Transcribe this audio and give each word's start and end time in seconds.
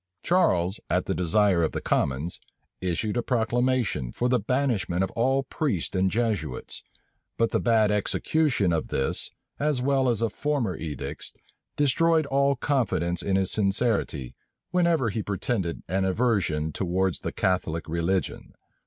Charles, 0.23 0.79
at 0.89 1.05
the 1.05 1.13
desire 1.13 1.61
of 1.61 1.73
the 1.73 1.79
commons, 1.79 2.39
issued 2.81 3.17
a 3.17 3.21
proclamation 3.21 4.11
for 4.11 4.29
the 4.29 4.39
banishment 4.39 5.03
of 5.03 5.11
all 5.11 5.43
priests 5.43 5.95
and 5.95 6.09
Jesuits; 6.09 6.81
but 7.37 7.51
the 7.51 7.59
bad 7.59 7.91
execution 7.91 8.73
of 8.73 8.87
this, 8.87 9.29
as 9.59 9.79
well 9.79 10.09
as 10.09 10.23
of 10.23 10.33
former 10.33 10.75
edicts, 10.75 11.33
destroyed 11.75 12.25
all 12.25 12.55
confidence 12.55 13.21
in 13.21 13.35
his 13.35 13.51
sincerity, 13.51 14.33
whenever 14.71 15.11
he 15.11 15.21
pretended 15.21 15.83
an 15.87 16.03
aversion 16.03 16.71
towards 16.71 17.19
the 17.19 17.31
Catholic 17.31 17.87
religion. 17.87 18.55